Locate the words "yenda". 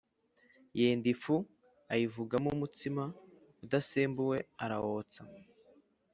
0.79-1.07